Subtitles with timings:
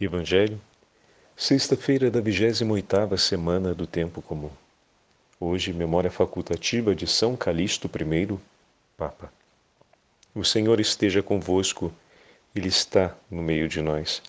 [0.00, 0.60] Evangelho,
[1.36, 4.50] sexta-feira da 28ª semana do tempo comum.
[5.38, 8.36] Hoje, memória facultativa de São Calixto I,
[8.96, 9.32] Papa.
[10.34, 11.92] O Senhor esteja convosco,
[12.56, 14.20] Ele está no meio de nós.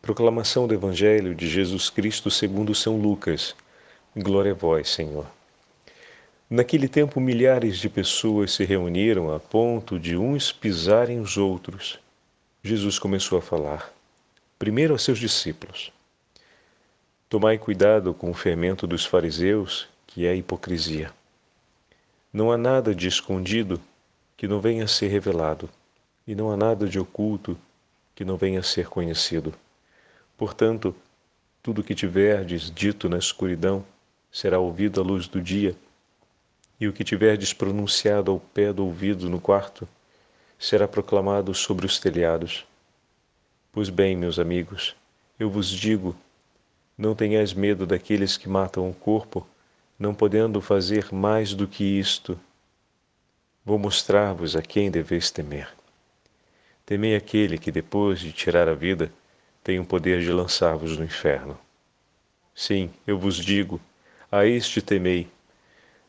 [0.00, 3.56] Proclamação do Evangelho de Jesus Cristo segundo São Lucas.
[4.16, 5.26] Glória a vós, Senhor.
[6.48, 11.98] Naquele tempo, milhares de pessoas se reuniram a ponto de uns pisarem os outros.
[12.62, 13.97] Jesus começou a falar
[14.58, 15.92] primeiro a seus discípulos:
[17.28, 21.12] Tomai cuidado com o fermento dos fariseus, que é a hipocrisia.
[22.32, 23.80] Não há nada de escondido
[24.36, 25.68] que não venha a ser revelado,
[26.26, 27.58] e não há nada de oculto
[28.14, 29.54] que não venha a ser conhecido.
[30.36, 30.94] Portanto,
[31.62, 33.84] tudo que tiverdes dito na escuridão
[34.30, 35.76] será ouvido à luz do dia,
[36.80, 39.88] e o que tiverdes pronunciado ao pé do ouvido no quarto
[40.58, 42.66] será proclamado sobre os telhados.
[43.70, 44.96] Pois bem, meus amigos,
[45.38, 46.16] eu vos digo:
[46.96, 49.46] não tenhais medo daqueles que matam o corpo,
[49.98, 52.38] não podendo fazer mais do que isto.
[53.64, 55.68] Vou mostrar-vos a quem deveis temer.
[56.86, 59.12] Temei aquele que, depois de tirar a vida,
[59.62, 61.58] tem o poder de lançar-vos no inferno.
[62.54, 63.78] Sim, eu vos digo:
[64.32, 65.28] a este temei.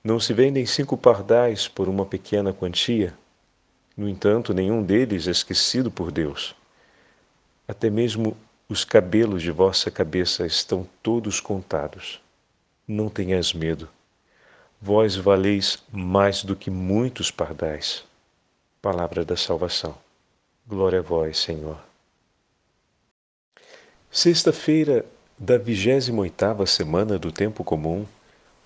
[0.01, 3.13] Não se vendem cinco pardais por uma pequena quantia?
[3.97, 6.55] No entanto, nenhum deles é esquecido por Deus.
[7.69, 8.35] Até mesmo
[8.67, 12.19] os cabelos de vossa cabeça estão todos contados.
[12.87, 13.87] Não tenhas medo.
[14.81, 18.03] Vós valeis mais do que muitos pardais.
[18.81, 19.95] Palavra da salvação.
[20.67, 21.79] Glória a vós, Senhor.
[24.09, 25.05] Sexta-feira
[25.37, 28.03] da 28ª semana do tempo comum.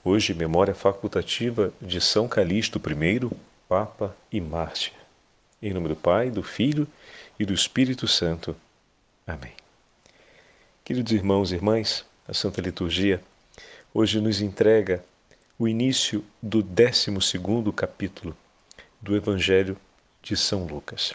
[0.02, 3.30] Hoje memória facultativa de São Calixto I,
[3.68, 4.94] Papa e Mártir.
[5.62, 6.88] Em nome do Pai, do Filho
[7.38, 8.56] e do Espírito Santo.
[9.26, 9.54] Amém.
[10.84, 13.22] Queridos irmãos e irmãs, a Santa Liturgia
[13.94, 15.02] hoje nos entrega
[15.58, 17.10] o início do 12
[17.74, 18.36] capítulo
[19.02, 19.78] do Evangelho
[20.22, 21.14] de São Lucas.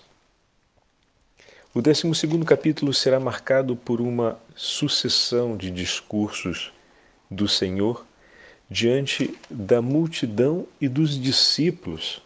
[1.74, 2.10] O 12
[2.46, 6.72] capítulo será marcado por uma sucessão de discursos
[7.30, 8.06] do Senhor
[8.70, 12.22] diante da multidão e dos discípulos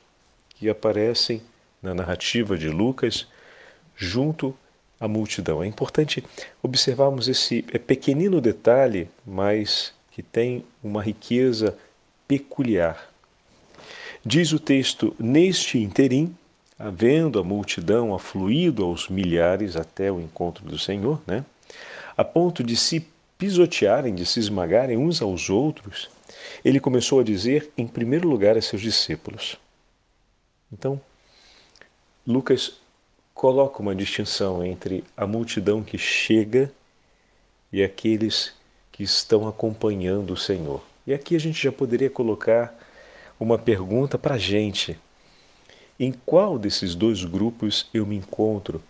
[0.50, 1.42] que aparecem
[1.82, 3.26] na narrativa de Lucas
[3.96, 4.56] junto
[5.02, 5.60] a multidão.
[5.60, 6.24] É importante
[6.62, 11.76] observarmos esse é pequenino detalhe, mas que tem uma riqueza
[12.28, 13.10] peculiar.
[14.24, 16.32] Diz o texto: Neste interim,
[16.78, 21.44] havendo a multidão afluído aos milhares até o encontro do Senhor, né,
[22.16, 23.04] a ponto de se
[23.36, 26.08] pisotearem, de se esmagarem uns aos outros,
[26.64, 29.56] ele começou a dizer, em primeiro lugar, a seus discípulos.
[30.72, 31.00] Então,
[32.24, 32.81] Lucas
[33.34, 36.72] coloca uma distinção entre a multidão que chega
[37.72, 38.52] e aqueles
[38.90, 40.82] que estão acompanhando o Senhor.
[41.06, 42.74] E aqui a gente já poderia colocar
[43.40, 44.98] uma pergunta para a gente:
[45.98, 48.82] em qual desses dois grupos eu me encontro?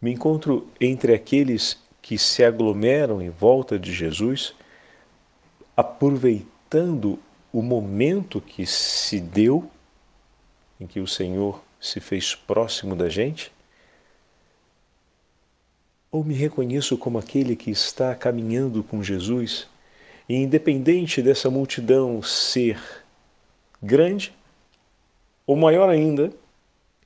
[0.00, 4.54] Me encontro entre aqueles que se aglomeram em volta de Jesus,
[5.76, 7.18] aproveitando
[7.52, 9.68] o momento que se deu
[10.80, 13.52] em que o Senhor se fez próximo da gente?
[16.10, 19.66] Ou me reconheço como aquele que está caminhando com Jesus
[20.28, 22.80] e, independente dessa multidão ser
[23.82, 24.32] grande
[25.46, 26.32] ou maior ainda,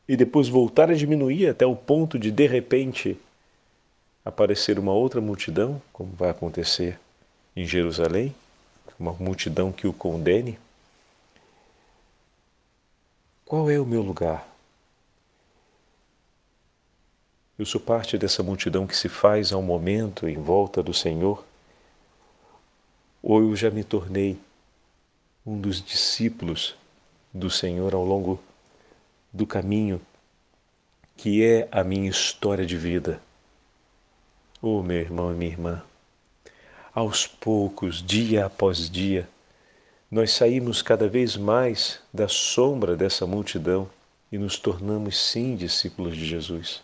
[0.09, 3.17] e depois voltar a diminuir até o ponto de, de repente,
[4.25, 6.99] aparecer uma outra multidão, como vai acontecer
[7.55, 8.35] em Jerusalém,
[8.99, 10.59] uma multidão que o condene?
[13.51, 14.47] Qual é o meu lugar?
[17.59, 21.45] Eu sou parte dessa multidão que se faz ao momento em volta do Senhor?
[23.21, 24.39] Ou eu já me tornei
[25.45, 26.77] um dos discípulos
[27.35, 28.41] do Senhor ao longo
[29.33, 30.01] do caminho
[31.17, 33.21] que é a minha história de vida?
[34.63, 35.83] Oh, meu irmão e minha irmã,
[36.95, 39.29] aos poucos, dia após dia,
[40.11, 43.89] nós saímos cada vez mais da sombra dessa multidão
[44.33, 46.83] e nos tornamos, sim, discípulos de Jesus.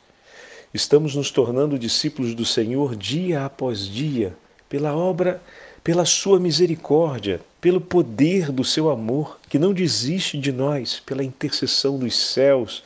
[0.73, 4.37] Estamos nos tornando discípulos do Senhor dia após dia,
[4.69, 5.43] pela obra,
[5.83, 11.99] pela Sua misericórdia, pelo poder do Seu amor, que não desiste de nós, pela intercessão
[11.99, 12.85] dos céus,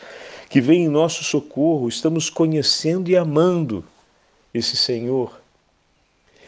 [0.48, 1.86] que vem em nosso socorro.
[1.86, 3.84] Estamos conhecendo e amando
[4.54, 5.38] esse Senhor.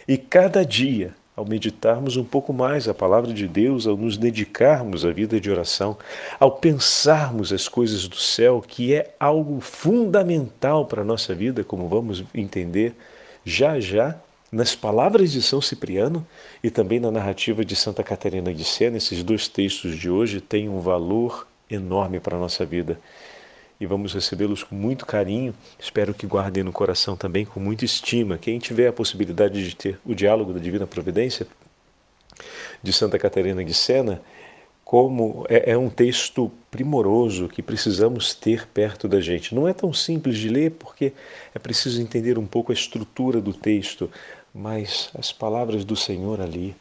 [0.09, 5.05] E cada dia ao meditarmos um pouco mais a palavra de Deus, ao nos dedicarmos
[5.05, 5.97] à vida de oração,
[6.39, 11.89] ao pensarmos as coisas do céu, que é algo fundamental para a nossa vida, como
[11.89, 12.95] vamos entender
[13.45, 14.17] já já
[14.51, 16.27] nas palavras de São Cipriano
[16.63, 18.99] e também na narrativa de Santa Catarina de Sena.
[18.99, 23.01] Esses dois textos de hoje têm um valor enorme para a nossa vida
[23.83, 25.53] e vamos recebê-los com muito carinho.
[25.77, 28.39] Espero que guardem no coração também com muita estima.
[28.39, 31.49] Quem tiver a possibilidade de ter o diálogo da Divina Providência
[32.81, 34.23] de Santa Catarina de Sena,
[34.85, 39.53] como é, é, um texto primoroso que precisamos ter perto da gente.
[39.53, 41.13] Não é tão simples de ler porque
[41.53, 44.09] é preciso entender um pouco a estrutura do texto,
[44.55, 46.77] mas as palavras do Senhor ali,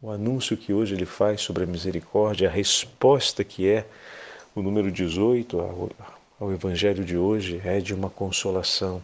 [0.00, 3.84] o anúncio que hoje ele faz sobre a misericórdia, a resposta que é
[4.54, 5.90] o número 18 ao,
[6.40, 9.02] ao Evangelho de hoje é de uma consolação.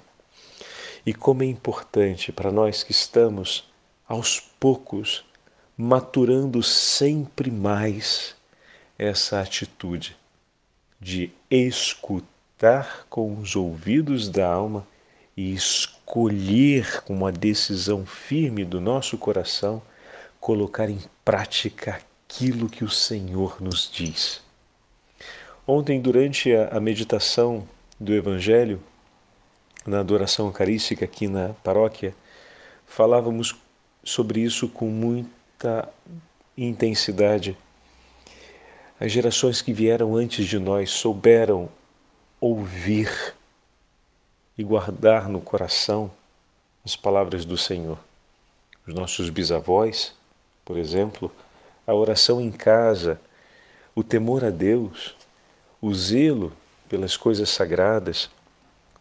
[1.06, 3.64] E como é importante para nós que estamos
[4.08, 5.24] aos poucos
[5.76, 8.34] maturando sempre mais
[8.98, 10.16] essa atitude
[11.00, 14.86] de escutar com os ouvidos da alma
[15.36, 19.82] e escolher com uma decisão firme do nosso coração
[20.40, 24.43] colocar em prática aquilo que o Senhor nos diz.
[25.66, 27.66] Ontem, durante a, meditação
[27.98, 28.82] do Evangelho,
[29.86, 32.14] na adoração eucarística aqui na paróquia,
[32.86, 33.56] falávamos
[34.02, 35.88] sobre isso com muita
[36.54, 37.56] intensidade.
[39.00, 41.70] As gerações que vieram antes de nós souberam
[42.38, 43.34] ouvir
[44.58, 46.10] e guardar no coração
[46.84, 47.98] as palavras do Senhor.
[48.86, 50.12] Os nossos bisavós,
[50.62, 51.32] por exemplo,
[51.86, 53.18] a oração em casa,
[53.94, 55.16] o temor a Deus,
[55.86, 56.50] o zelo
[56.88, 58.30] pelas coisas sagradas,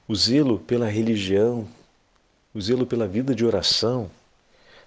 [0.06, 1.65] o zelo pela religião,
[2.53, 4.12] o zelo pela vida de oração,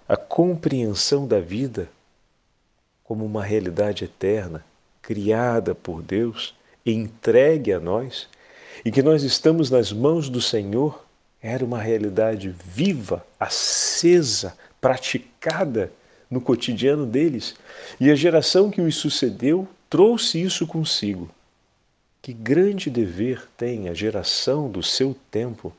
[0.07, 1.89] a compreensão da vida
[3.03, 4.63] como uma realidade eterna,
[5.01, 6.53] criada por Deus,
[6.85, 8.27] entregue a nós,
[8.85, 11.03] e que nós estamos nas mãos do Senhor,
[11.41, 15.91] era uma realidade viva, acesa, praticada
[16.29, 17.55] no cotidiano deles.
[17.99, 21.35] E a geração que os sucedeu trouxe isso consigo.
[22.27, 25.71] Que grande dever tem a geração do seu tempo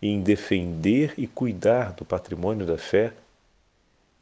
[0.00, 3.12] em defender e cuidar do patrimônio da fé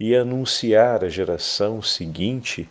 [0.01, 2.69] e anunciar à geração seguinte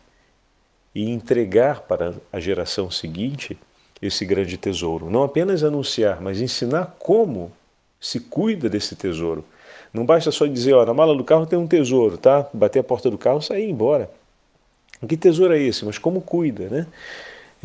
[0.94, 3.58] e entregar para a geração seguinte
[4.02, 5.10] esse grande tesouro.
[5.10, 7.54] Não apenas anunciar, mas ensinar como
[8.02, 9.46] se cuida desse tesouro.
[9.94, 12.50] Não basta só dizer, ó, na mala do carro tem um tesouro, tá?
[12.54, 14.12] Bater a porta do carro, sair embora.
[15.08, 15.86] Que tesouro é esse?
[15.86, 16.88] Mas como cuida, né?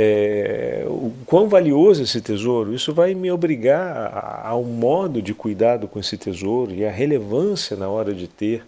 [0.01, 5.35] É, o quão valioso esse tesouro, isso vai me obrigar a, a, um modo de
[5.35, 8.65] cuidado com esse tesouro e a relevância na hora de ter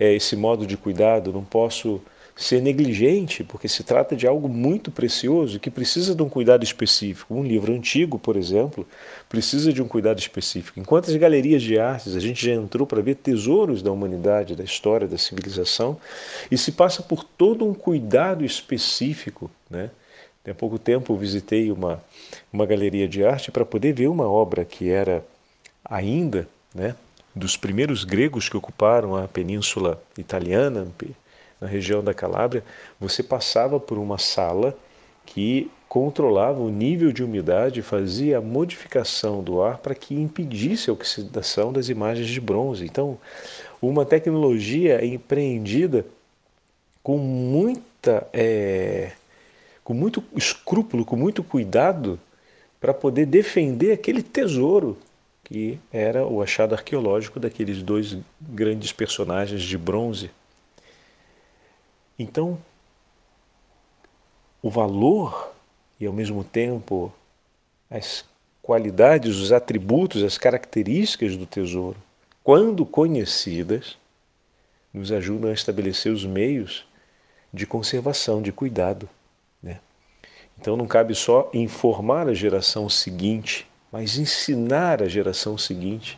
[0.00, 1.30] é, esse modo de cuidado.
[1.30, 2.00] Não posso
[2.34, 7.34] ser negligente, porque se trata de algo muito precioso que precisa de um cuidado específico.
[7.34, 8.88] Um livro antigo, por exemplo,
[9.28, 10.80] precisa de um cuidado específico.
[10.80, 14.64] Em quantas galerias de artes a gente já entrou para ver tesouros da humanidade, da
[14.64, 15.98] história, da civilização,
[16.50, 19.90] e se passa por todo um cuidado específico, né?
[20.48, 22.02] Há pouco tempo visitei uma,
[22.52, 25.24] uma galeria de arte para poder ver uma obra que era
[25.84, 26.96] ainda né,
[27.34, 30.88] dos primeiros gregos que ocuparam a península italiana,
[31.60, 32.64] na região da Calábria.
[32.98, 34.76] Você passava por uma sala
[35.24, 40.90] que controlava o nível de umidade e fazia a modificação do ar para que impedisse
[40.90, 42.84] a oxidação das imagens de bronze.
[42.84, 43.18] Então,
[43.80, 46.04] uma tecnologia empreendida
[47.02, 48.26] com muita.
[48.32, 49.12] É,
[49.84, 52.18] com muito escrúpulo, com muito cuidado,
[52.80, 54.98] para poder defender aquele tesouro
[55.44, 60.30] que era o achado arqueológico daqueles dois grandes personagens de bronze.
[62.18, 62.58] Então,
[64.62, 65.52] o valor
[66.00, 67.12] e ao mesmo tempo
[67.90, 68.24] as
[68.62, 71.98] qualidades, os atributos, as características do tesouro,
[72.42, 73.98] quando conhecidas,
[74.94, 76.86] nos ajudam a estabelecer os meios
[77.52, 79.08] de conservação, de cuidado.
[80.62, 86.16] Então não cabe só informar a geração seguinte, mas ensinar a geração seguinte,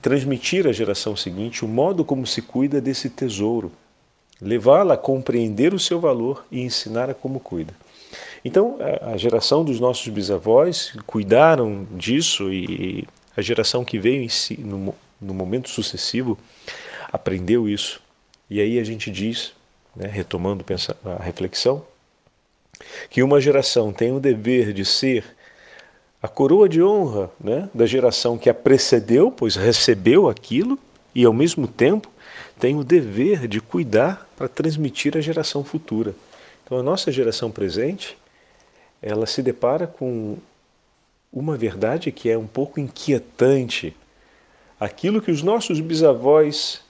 [0.00, 3.70] transmitir à geração seguinte o modo como se cuida desse tesouro,
[4.40, 7.74] levá-la a compreender o seu valor e ensinar a como cuida.
[8.42, 14.94] Então, a geração dos nossos bisavós cuidaram disso e a geração que veio si, no,
[15.20, 16.38] no, momento sucessivo
[17.12, 18.00] aprendeu isso.
[18.48, 19.52] E aí a gente diz,
[19.94, 20.64] né, retomando
[21.04, 21.84] a reflexão,
[23.10, 25.24] que uma geração tem o dever de ser
[26.22, 30.78] a coroa de honra né, da geração que a precedeu, pois recebeu aquilo,
[31.14, 32.10] e ao mesmo tempo
[32.58, 36.14] tem o dever de cuidar para transmitir à geração futura.
[36.64, 38.16] Então, a nossa geração presente,
[39.02, 40.38] ela se depara com
[41.30, 43.94] uma verdade que é um pouco inquietante.
[44.80, 46.80] Aquilo que os nossos bisavós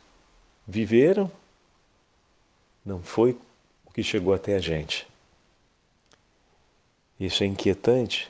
[0.67, 1.31] viveram
[2.87, 3.37] não foi
[3.85, 5.07] o que chegou até a gente.
[7.19, 8.29] Isso é inquietante.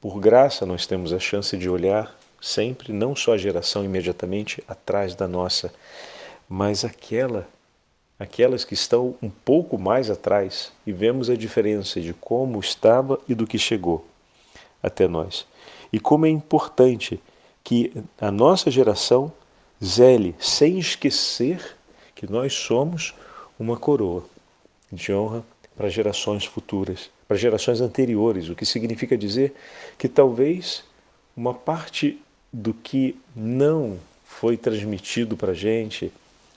[0.00, 5.14] Por graça, nós temos a chance de olhar sempre, não só a geração imediatamente atrás
[5.14, 5.72] da nossa,
[6.48, 7.46] mas aquela,
[8.18, 13.34] aquelas que estão um pouco mais atrás e vemos a diferença de como estava e
[13.34, 14.06] do que chegou
[14.82, 15.46] até nós.
[15.92, 17.20] E como é importante
[17.64, 19.32] que a nossa geração
[19.84, 21.76] zele, sem esquecer
[22.14, 23.14] que nós somos
[23.58, 24.24] uma coroa
[24.90, 25.44] de honra
[25.76, 29.54] para gerações futuras, para gerações anteriores, o que significa dizer
[29.98, 30.84] que talvez
[31.36, 32.20] uma parte
[32.52, 36.12] do que não foi transmitido para a gente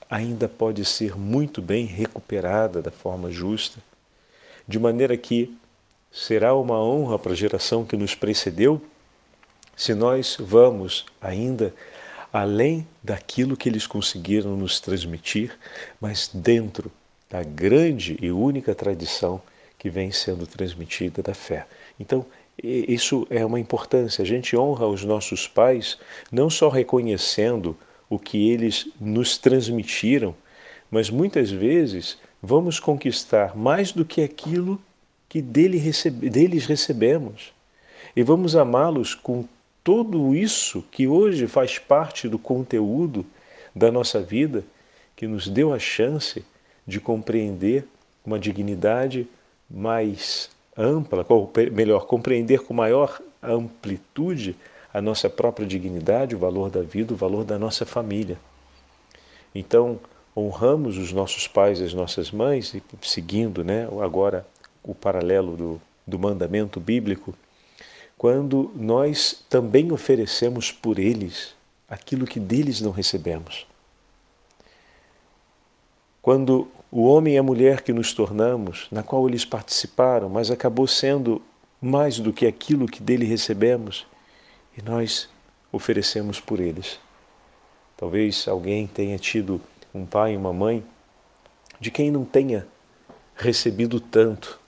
[0.08, 3.78] ainda pode ser muito bem recuperada da forma justa,
[4.66, 5.56] de maneira que
[6.10, 8.80] será uma honra para a geração que nos precedeu
[9.76, 11.74] se nós vamos ainda
[12.32, 15.56] além daquilo que eles conseguiram nos transmitir,
[16.00, 16.90] mas dentro
[17.28, 19.40] da grande e única tradição
[19.80, 21.66] que vem sendo transmitida da fé.
[21.98, 22.26] Então,
[22.62, 24.22] isso é uma importância.
[24.22, 25.98] A gente honra os nossos pais
[26.30, 27.74] não só reconhecendo
[28.08, 30.34] o que eles nos transmitiram,
[30.90, 34.78] mas muitas vezes vamos conquistar mais do que aquilo
[35.26, 37.50] que dele recebe, deles recebemos.
[38.14, 39.46] E vamos amá-los com
[39.82, 43.24] tudo isso que hoje faz parte do conteúdo
[43.74, 44.62] da nossa vida,
[45.16, 46.44] que nos deu a chance
[46.86, 47.86] de compreender
[48.26, 49.26] uma dignidade
[49.70, 54.56] mais ampla, ou melhor, compreender com maior amplitude
[54.92, 58.38] a nossa própria dignidade, o valor da vida, o valor da nossa família.
[59.54, 60.00] Então,
[60.36, 64.46] honramos os nossos pais e as nossas mães, e seguindo né, agora
[64.82, 67.34] o paralelo do, do mandamento bíblico,
[68.16, 71.54] quando nós também oferecemos por eles
[71.88, 73.66] aquilo que deles não recebemos.
[76.22, 80.86] Quando o homem e a mulher que nos tornamos, na qual eles participaram, mas acabou
[80.86, 81.40] sendo
[81.80, 84.06] mais do que aquilo que dele recebemos,
[84.76, 85.28] e nós
[85.70, 86.98] oferecemos por eles.
[87.96, 89.60] Talvez alguém tenha tido
[89.94, 90.84] um pai e uma mãe
[91.78, 92.66] de quem não tenha
[93.36, 94.58] recebido tanto,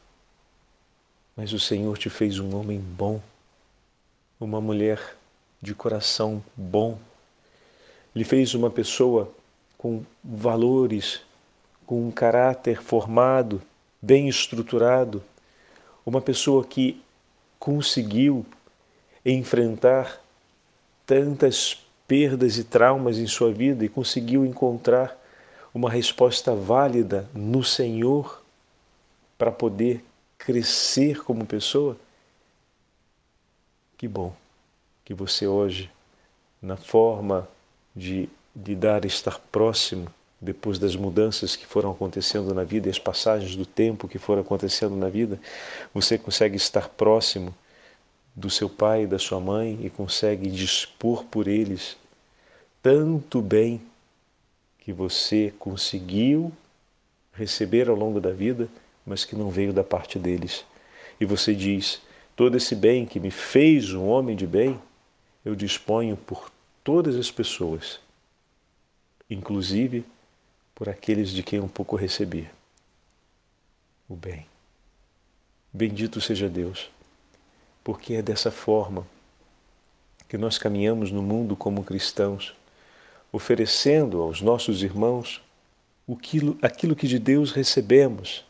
[1.37, 3.21] mas o Senhor te fez um homem bom,
[4.39, 5.17] uma mulher
[5.61, 6.99] de coração bom,
[8.15, 9.33] lhe fez uma pessoa
[9.77, 11.21] com valores
[11.87, 13.63] com um caráter formado,
[14.01, 15.23] bem estruturado,
[16.05, 17.03] uma pessoa que
[17.59, 18.45] conseguiu
[19.25, 20.21] enfrentar
[21.07, 25.17] tantas perdas e traumas em sua vida e conseguiu encontrar
[25.73, 28.43] uma resposta válida no Senhor
[29.39, 30.05] para poder
[30.37, 31.97] crescer como pessoa.
[33.97, 34.35] Que bom
[35.05, 35.91] que você hoje,
[36.61, 37.49] na forma
[37.95, 40.09] de, de dar estar próximo
[40.43, 44.43] depois das mudanças que foram acontecendo na vida e as passagens do tempo que foram
[44.43, 45.41] acontecendo na vida,
[45.95, 47.55] você consegue estar próximo
[48.35, 51.97] do seu pai e da sua mãe e consegue dispor por eles
[52.83, 53.81] tanto bem
[54.81, 56.53] que você conseguiu
[57.33, 58.69] receber ao longo da vida,
[59.07, 60.65] mas que não veio da parte deles.
[61.21, 62.03] E você diz:
[62.35, 64.81] todo esse bem que me fez um homem de bem,
[65.45, 66.51] eu disponho por
[66.83, 68.01] todas as pessoas,
[69.31, 70.05] inclusive
[70.83, 72.51] por aqueles de quem um pouco recebi
[74.09, 74.47] o bem.
[75.73, 76.91] Bendito seja Deus,
[77.85, 79.07] porque é dessa forma
[80.29, 82.53] que nós caminhamos no mundo como cristãos,
[83.31, 85.41] oferecendo aos nossos irmãos
[86.13, 88.45] aquilo, aquilo que de Deus recebemos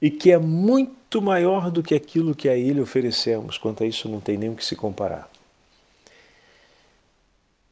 [0.00, 3.58] e que é muito maior do que aquilo que a Ele oferecemos.
[3.58, 5.28] Quanto a isso, não tem nem o que se comparar.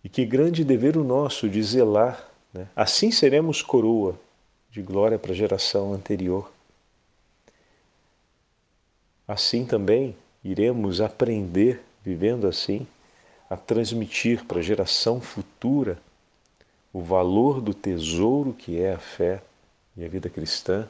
[0.03, 2.69] E que grande dever o nosso de zelar né?
[2.75, 4.19] Assim seremos coroa
[4.71, 6.51] de glória para a geração anterior.
[9.27, 12.87] Assim também iremos aprender, vivendo assim,
[13.49, 15.99] a transmitir para a geração futura
[16.93, 19.43] o valor do tesouro que é a fé
[19.97, 20.89] e a vida cristã,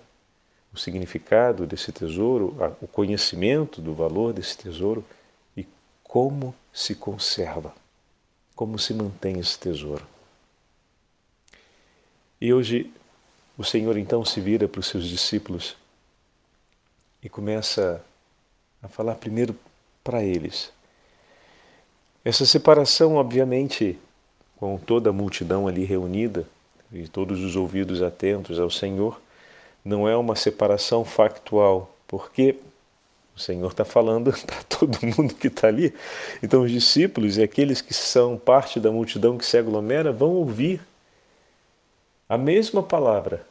[0.73, 5.05] o significado desse tesouro, o conhecimento do valor desse tesouro
[5.57, 5.67] e
[6.05, 7.75] como se conserva,
[8.55, 10.07] como se mantém esse tesouro.
[12.41, 12.91] E hoje
[13.59, 15.77] o Senhor então se vira para os seus discípulos
[17.23, 18.03] e começa
[18.83, 19.55] a falar primeiro
[20.03, 20.73] para eles.
[22.25, 23.99] Essa separação, obviamente,
[24.57, 26.47] com toda a multidão ali reunida,
[26.93, 29.21] e todos os ouvidos atentos ao Senhor,
[29.85, 32.57] não é uma separação factual, porque
[33.37, 35.95] o Senhor está falando para todo mundo que está ali.
[36.43, 40.81] Então, os discípulos e aqueles que são parte da multidão que se aglomera vão ouvir
[42.31, 43.45] a mesma palavra,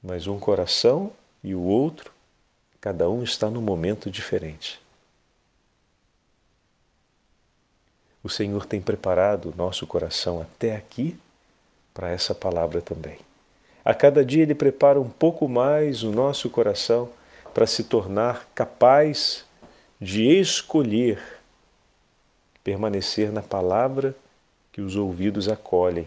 [0.00, 1.10] mas um coração
[1.42, 2.12] e o outro,
[2.80, 4.80] cada um está num momento diferente.
[8.22, 11.18] O Senhor tem preparado o nosso coração até aqui
[11.92, 13.18] para essa palavra também.
[13.84, 17.10] A cada dia Ele prepara um pouco mais o nosso coração
[17.52, 19.44] para se tornar capaz
[20.00, 21.20] de escolher
[22.62, 24.14] permanecer na palavra
[24.70, 26.06] que os ouvidos acolhem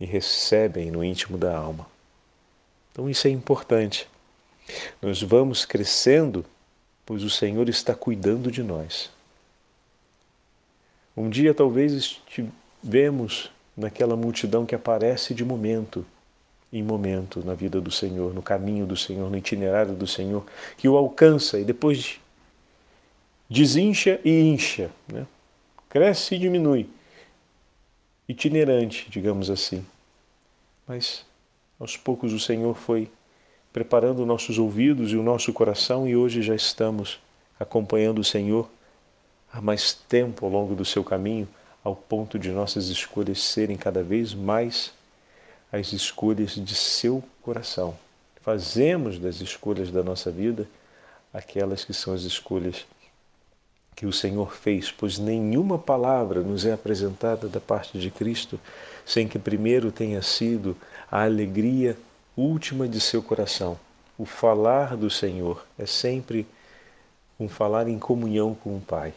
[0.00, 1.86] e recebem no íntimo da alma.
[2.92, 4.08] Então isso é importante.
[5.00, 6.44] Nós vamos crescendo,
[7.04, 9.10] pois o Senhor está cuidando de nós.
[11.16, 16.04] Um dia talvez estivemos naquela multidão que aparece de momento
[16.72, 20.44] em momento na vida do Senhor, no caminho do Senhor, no itinerário do Senhor,
[20.76, 22.20] que o alcança e depois
[23.48, 25.26] desincha e incha, né?
[25.88, 26.88] cresce e diminui,
[28.28, 29.84] itinerante, digamos assim.
[30.86, 31.24] Mas
[31.78, 33.10] aos poucos o Senhor foi
[33.72, 37.20] preparando nossos ouvidos e o nosso coração e hoje já estamos
[37.60, 38.68] acompanhando o Senhor
[39.52, 41.48] há mais tempo ao longo do seu caminho,
[41.84, 44.92] ao ponto de nossas escolhas serem cada vez mais
[45.70, 47.96] as escolhas de seu coração.
[48.40, 50.68] Fazemos das escolhas da nossa vida
[51.32, 52.86] aquelas que são as escolhas
[53.96, 58.60] que o Senhor fez, pois nenhuma palavra nos é apresentada da parte de Cristo
[59.06, 60.76] sem que primeiro tenha sido
[61.10, 61.96] a alegria
[62.36, 63.78] última de seu coração.
[64.18, 66.46] O falar do Senhor é sempre
[67.40, 69.14] um falar em comunhão com o Pai.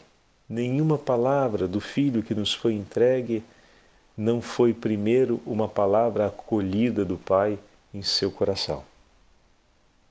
[0.48, 3.42] Nenhuma palavra do Filho que nos foi entregue
[4.16, 7.58] não foi primeiro uma palavra acolhida do Pai
[7.92, 8.82] em seu coração.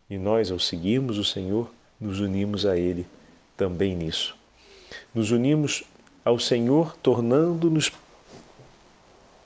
[0.09, 3.05] E nós, ao seguirmos o Senhor, nos unimos a Ele
[3.57, 4.38] também nisso.
[5.13, 5.83] Nos unimos
[6.23, 7.91] ao Senhor, tornando-nos,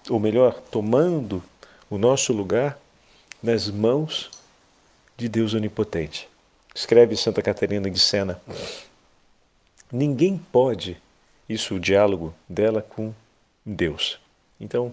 [0.09, 1.43] ou melhor, tomando
[1.89, 2.77] o nosso lugar
[3.41, 4.31] nas mãos
[5.17, 6.27] de Deus Onipotente.
[6.73, 8.41] Escreve Santa Catarina de Sena
[9.95, 10.97] Ninguém pode,
[11.47, 13.13] isso o diálogo dela com
[13.63, 14.19] Deus.
[14.59, 14.91] Então,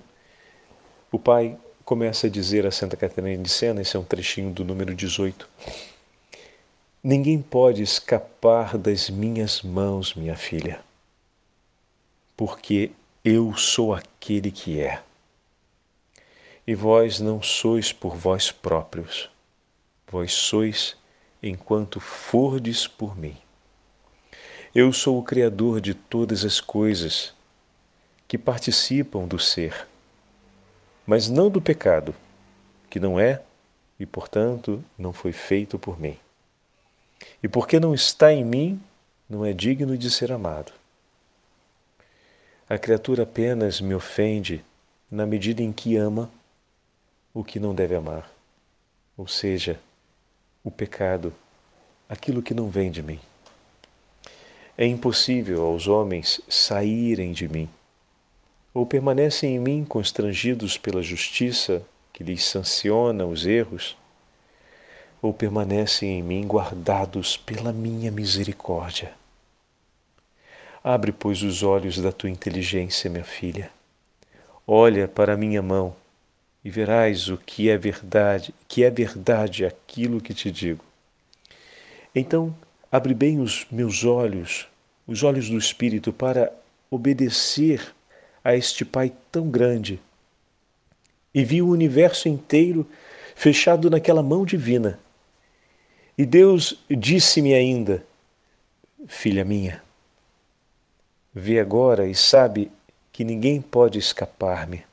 [1.10, 4.62] o pai começa a dizer a Santa Catarina de Sena, esse é um trechinho do
[4.62, 5.48] número 18.
[7.02, 10.84] Ninguém pode escapar das minhas mãos, minha filha,
[12.36, 12.92] porque
[13.24, 15.02] eu sou aquele que é.
[16.66, 19.30] E vós não sois por vós próprios,
[20.06, 20.94] vós sois
[21.42, 23.38] enquanto fordes por mim.
[24.74, 27.32] Eu sou o Criador de todas as coisas
[28.28, 29.88] que participam do ser,
[31.06, 32.14] mas não do pecado,
[32.90, 33.40] que não é
[33.98, 36.18] e, portanto, não foi feito por mim.
[37.42, 38.80] E porque não está em mim,
[39.28, 40.72] não é digno de ser amado.
[42.68, 44.64] A criatura apenas me ofende
[45.10, 46.30] na medida em que ama
[47.34, 48.30] o que não deve amar,
[49.16, 49.78] ou seja,
[50.62, 51.32] o pecado,
[52.08, 53.20] aquilo que não vem de mim.
[54.76, 57.68] É impossível aos homens saírem de mim,
[58.72, 63.96] ou permanecem em mim constrangidos pela justiça que lhes sanciona os erros,
[65.22, 69.12] ou permanecem em mim guardados pela minha misericórdia.
[70.82, 73.70] Abre, pois, os olhos da tua inteligência, minha filha.
[74.66, 75.94] Olha para a minha mão
[76.64, 80.84] e verás o que é verdade, que é verdade aquilo que te digo.
[82.14, 82.54] Então,
[82.90, 84.70] abre bem os meus olhos
[85.10, 86.52] os olhos do Espírito para
[86.88, 87.92] obedecer
[88.44, 89.98] a este Pai tão grande.
[91.34, 92.86] E vi o universo inteiro
[93.34, 95.00] fechado naquela mão divina.
[96.20, 98.04] E Deus disse-me ainda:
[99.08, 99.82] Filha minha,
[101.32, 102.70] vê agora e sabe
[103.10, 104.84] que ninguém pode escapar-me.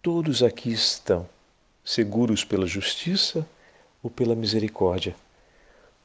[0.00, 1.28] Todos aqui estão,
[1.84, 3.44] seguros pela justiça
[4.00, 5.12] ou pela misericórdia,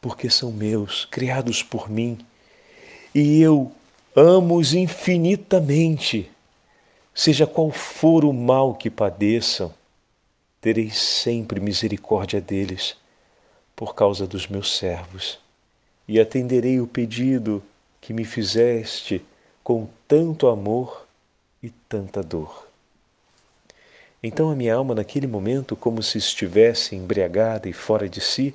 [0.01, 2.17] porque são meus, criados por mim
[3.13, 3.71] e eu
[4.15, 6.27] amo-os infinitamente.
[7.13, 9.71] Seja qual for o mal que padeçam,
[10.59, 12.99] terei sempre misericórdia deles,
[13.81, 15.39] por causa dos meus servos,
[16.07, 17.63] e atenderei o pedido
[17.99, 19.25] que me fizeste
[19.63, 21.07] com tanto amor
[21.63, 22.67] e tanta dor.
[24.21, 28.53] Então a minha alma, naquele momento, como se estivesse embriagada e fora de si,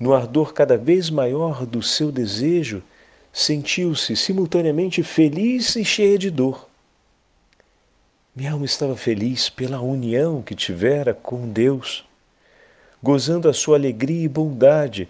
[0.00, 2.82] no ardor cada vez maior do seu desejo,
[3.30, 6.66] sentiu-se simultaneamente feliz e cheia de dor.
[8.34, 12.07] Minha alma estava feliz pela união que tivera com Deus,
[13.02, 15.08] gozando a sua alegria e bondade,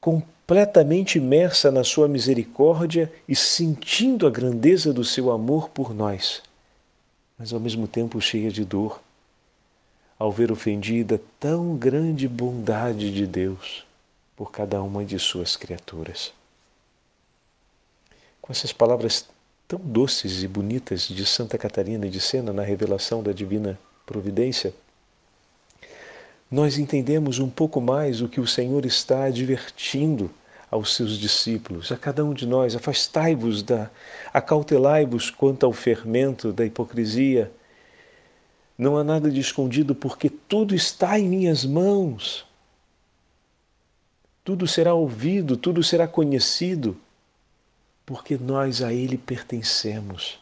[0.00, 6.42] completamente imersa na sua misericórdia e sentindo a grandeza do seu amor por nós,
[7.38, 9.00] mas ao mesmo tempo cheia de dor,
[10.18, 13.84] ao ver ofendida tão grande bondade de Deus
[14.36, 16.32] por cada uma de suas criaturas.
[18.40, 19.26] Com essas palavras
[19.66, 24.74] tão doces e bonitas de Santa Catarina de Sena na revelação da divina providência,
[26.54, 30.30] nós entendemos um pouco mais o que o Senhor está advertindo
[30.70, 33.90] aos seus discípulos, a cada um de nós, afastai-vos da,
[34.32, 37.50] acautelai-vos quanto ao fermento da hipocrisia.
[38.78, 42.46] Não há nada de escondido, porque tudo está em minhas mãos.
[44.44, 46.96] Tudo será ouvido, tudo será conhecido
[48.06, 50.38] porque nós a Ele pertencemos.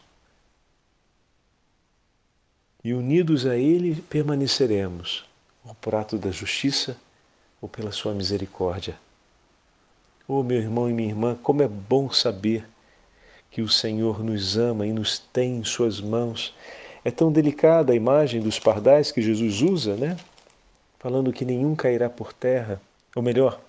[2.83, 5.25] E unidos a Ele permaneceremos,
[5.65, 6.97] ou por ato da justiça,
[7.61, 8.95] ou pela Sua misericórdia.
[10.27, 12.65] Oh, meu irmão e minha irmã, como é bom saber
[13.49, 16.55] que o Senhor nos ama e nos tem em Suas mãos.
[17.05, 20.17] É tão delicada a imagem dos pardais que Jesus usa, né?
[20.99, 22.81] Falando que nenhum cairá por terra,
[23.15, 23.59] ou melhor,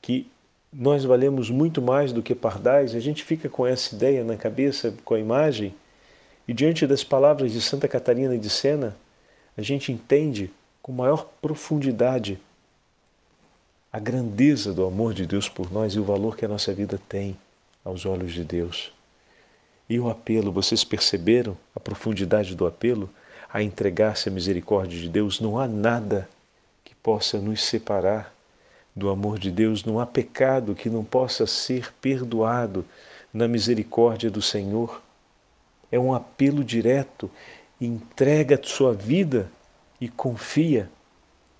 [0.00, 0.26] que
[0.72, 4.94] nós valemos muito mais do que pardais, a gente fica com essa ideia na cabeça,
[5.04, 5.74] com a imagem,
[6.48, 8.96] e diante das palavras de Santa Catarina de Sena,
[9.56, 10.50] a gente entende
[10.82, 12.38] com maior profundidade
[13.92, 16.98] a grandeza do amor de Deus por nós e o valor que a nossa vida
[17.08, 17.36] tem
[17.84, 18.90] aos olhos de Deus.
[19.88, 23.10] E o apelo, vocês perceberam a profundidade do apelo
[23.52, 25.40] a entregar-se à misericórdia de Deus?
[25.40, 26.26] Não há nada
[26.82, 28.34] que possa nos separar
[28.96, 32.84] do amor de Deus, não há pecado que não possa ser perdoado
[33.32, 35.02] na misericórdia do Senhor.
[35.90, 37.30] É um apelo direto.
[37.78, 39.50] Entrega sua vida
[40.02, 40.90] e confia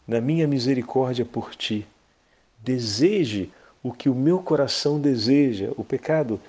[0.05, 1.87] na minha misericórdia por ti.
[2.59, 3.49] Deseje
[3.85, 5.71] o que o meu coração deseja.
[5.77, 6.41] O pecado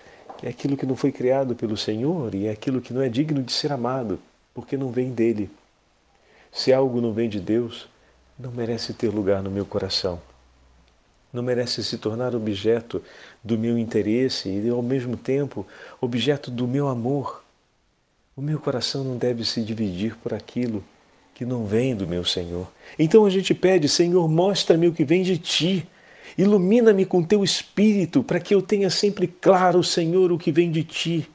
[0.41, 3.43] é aquilo que não foi criado pelo Senhor e é aquilo que não é digno
[3.43, 4.19] de ser amado,
[4.55, 5.51] porque não vem dele.
[6.51, 7.87] Se algo não vem de Deus,
[8.39, 10.19] não merece ter lugar no meu coração
[11.31, 13.01] não merece se tornar objeto
[13.43, 15.65] do meu interesse e, ao mesmo tempo,
[15.99, 17.43] objeto do meu amor.
[18.35, 20.83] O meu coração não deve se dividir por aquilo
[21.33, 22.67] que não vem do meu Senhor.
[22.97, 25.87] Então a gente pede, Senhor, mostra-me o que vem de ti.
[26.37, 30.83] Ilumina-me com teu espírito, para que eu tenha sempre claro, Senhor, o que vem de
[30.83, 31.29] ti,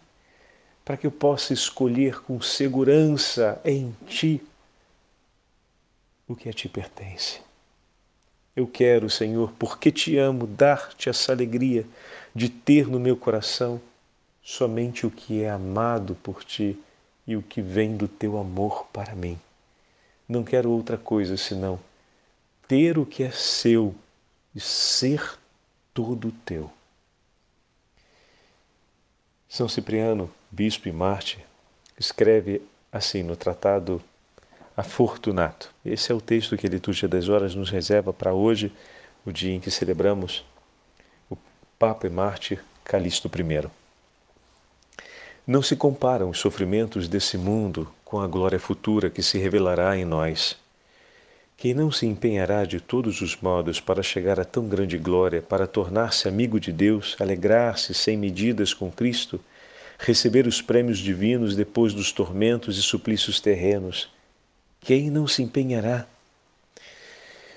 [0.85, 4.41] para que eu possa escolher com segurança em ti
[6.27, 7.41] o que a ti pertence.
[8.55, 11.87] Eu quero, Senhor, porque te amo, dar-te essa alegria
[12.35, 13.81] de ter no meu coração
[14.43, 16.79] somente o que é amado por ti
[17.27, 19.39] e o que vem do teu amor para mim.
[20.29, 21.81] Não quero outra coisa senão
[22.67, 23.95] ter o que é seu
[24.55, 25.39] e ser
[25.95, 26.71] todo teu.
[29.49, 31.41] São Cipriano, bispo e mártir,
[31.99, 32.61] escreve
[32.93, 34.03] assim no tratado
[34.77, 35.67] afortunado.
[35.85, 38.73] Esse é o texto que a Liturgia das Horas nos reserva para hoje,
[39.25, 40.45] o dia em que celebramos
[41.31, 41.37] o
[41.79, 43.69] Papa e Mártir Calixto I.
[45.47, 50.03] Não se comparam os sofrimentos desse mundo com a glória futura que se revelará em
[50.03, 50.57] nós.
[51.59, 55.67] Quem não se empenhará de todos os modos para chegar a tão grande glória, para
[55.67, 59.39] tornar-se amigo de Deus, alegrar-se sem medidas com Cristo,
[59.99, 64.09] receber os prêmios divinos depois dos tormentos e suplícios terrenos,
[64.81, 66.07] quem não se empenhará?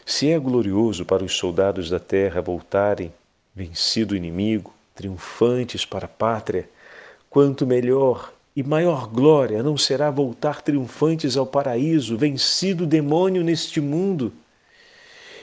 [0.06, 3.14] Se é glorioso para os soldados da terra voltarem,
[3.56, 6.70] vencido o inimigo, triunfantes para a pátria,
[7.30, 13.80] quanto melhor e maior glória não será voltar triunfantes ao paraíso, vencido o demônio neste
[13.80, 14.34] mundo.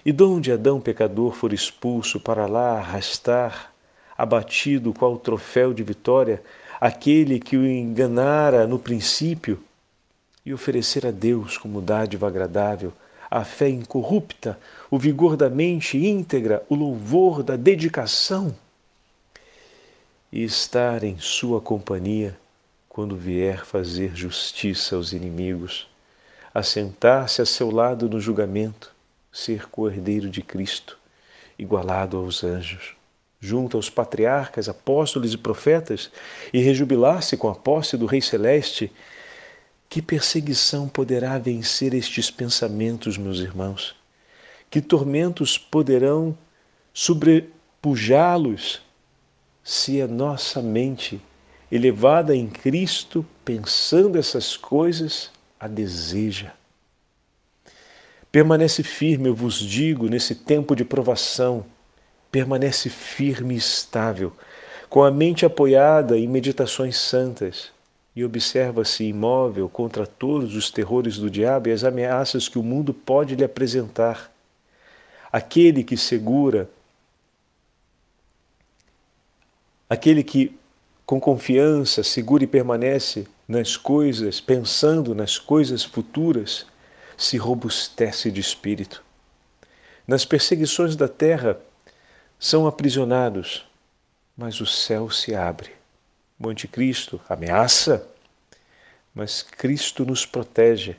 [0.04, 3.72] E donde Adão pecador for expulso para lá arrastar,
[4.16, 6.42] abatido qual troféu de vitória,
[6.80, 9.62] aquele que o enganara no princípio,
[10.44, 12.92] e oferecer a Deus como dádiva agradável
[13.30, 14.58] a fé incorrupta,
[14.90, 18.54] o vigor da mente íntegra, o louvor da dedicação
[20.32, 22.38] e estar em Sua companhia
[22.98, 25.86] quando vier fazer justiça aos inimigos,
[26.52, 28.92] assentar-se a seu lado no julgamento,
[29.30, 30.98] ser co-herdeiro de Cristo,
[31.56, 32.96] igualado aos anjos,
[33.38, 36.10] junto aos patriarcas, apóstolos e profetas,
[36.52, 38.90] e rejubilar-se com a posse do Rei Celeste
[39.88, 43.94] que perseguição poderá vencer estes pensamentos, meus irmãos?
[44.68, 46.36] Que tormentos poderão
[46.92, 48.82] sobrepujá-los
[49.62, 51.22] se a nossa mente
[51.70, 56.52] elevada em Cristo, pensando essas coisas, a deseja.
[58.30, 61.64] Permanece firme, eu vos digo, nesse tempo de provação,
[62.30, 64.32] permanece firme e estável,
[64.88, 67.70] com a mente apoiada em meditações santas,
[68.14, 72.92] e observa-se imóvel contra todos os terrores do diabo e as ameaças que o mundo
[72.92, 74.32] pode lhe apresentar.
[75.30, 76.68] Aquele que segura,
[79.88, 80.58] aquele que
[81.08, 86.66] com confiança segura e permanece nas coisas, pensando nas coisas futuras,
[87.16, 89.02] se robustece de espírito.
[90.06, 91.58] Nas perseguições da terra
[92.38, 93.66] são aprisionados,
[94.36, 95.70] mas o céu se abre
[96.38, 98.06] o anticristo ameaça,
[99.14, 100.94] mas Cristo nos protege.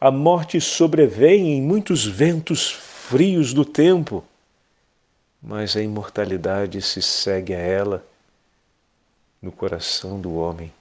[0.00, 4.24] A morte sobrevém em muitos ventos frios do tempo,
[5.42, 8.15] mas a imortalidade se segue a ela
[9.46, 10.72] no coração do homem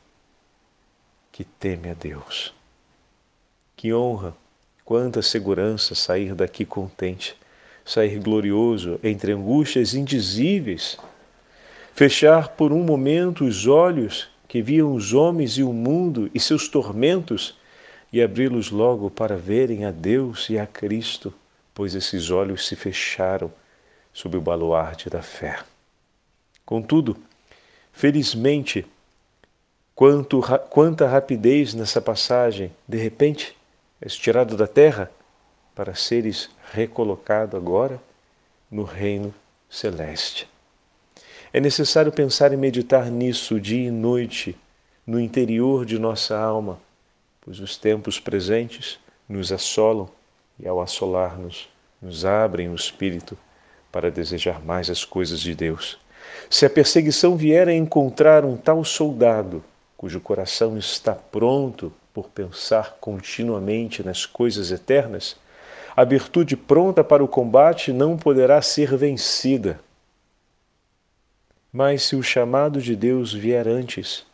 [1.31, 2.51] que teme a Deus.
[3.75, 4.35] Que honra,
[4.83, 7.37] quanta segurança sair daqui contente,
[7.85, 10.97] sair glorioso entre angústias indizíveis
[11.93, 16.67] fechar por um momento os olhos que viam os homens e o mundo e seus
[16.67, 17.55] tormentos
[18.11, 21.33] e abri-los logo para verem a Deus e a Cristo,
[21.73, 23.51] pois esses olhos se fecharam
[24.11, 25.59] sob o baluarte da fé.
[26.65, 27.15] Contudo,
[27.95, 28.85] felizmente,
[29.95, 33.55] quanto, quanta rapidez nessa passagem, de repente,
[34.01, 35.09] és tirado da terra
[35.73, 37.99] para seres recolocado agora
[38.69, 39.33] no reino
[39.69, 40.47] celeste.
[41.53, 44.57] É necessário pensar e meditar nisso dia e noite,
[45.07, 46.77] no interior de nossa alma,
[47.39, 50.09] pois os tempos presentes nos assolam
[50.59, 51.69] e, ao assolar-nos,
[52.01, 53.37] nos abrem o espírito
[53.89, 55.97] para desejar mais as coisas de Deus.
[56.49, 59.63] Se a perseguição vier a encontrar um tal soldado,
[59.97, 65.35] cujo coração está pronto por pensar continuamente nas coisas eternas,
[65.95, 69.79] a virtude pronta para o combate não poderá ser vencida,
[71.71, 74.25] mas se o chamado de Deus vier antes,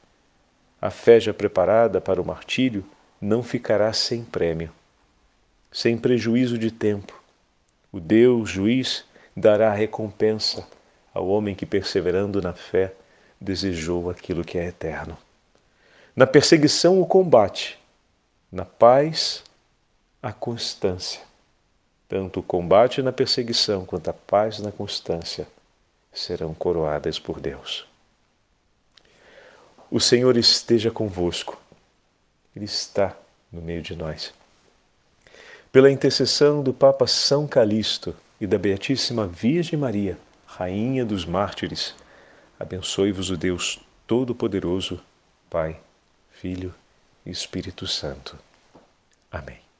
[0.79, 2.83] a fé já preparada para o martírio
[3.19, 4.71] não ficará sem prêmio,
[5.71, 7.19] sem prejuízo de tempo.
[7.91, 10.67] O Deus juiz dará recompensa
[11.13, 12.93] ao homem que, perseverando na fé,
[13.39, 15.17] desejou aquilo que é eterno.
[16.15, 17.79] Na perseguição, o combate,
[18.51, 19.43] na paz,
[20.21, 21.21] a constância.
[22.07, 25.47] Tanto o combate na perseguição quanto a paz na constância
[26.13, 27.87] serão coroadas por Deus.
[29.89, 31.59] O Senhor esteja convosco,
[32.55, 33.15] Ele está
[33.51, 34.33] no meio de nós.
[35.71, 40.17] Pela intercessão do Papa São Calixto e da Beatíssima Virgem Maria,
[40.57, 41.95] Rainha dos Mártires,
[42.59, 45.01] abençoe-vos o Deus Todo-Poderoso,
[45.49, 45.79] Pai,
[46.29, 46.75] Filho
[47.25, 48.37] e Espírito Santo.
[49.31, 49.70] Amém.